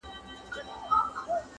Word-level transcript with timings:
لهشاوردروميګناهونهيېدلېپاتهسي- 0.03 1.49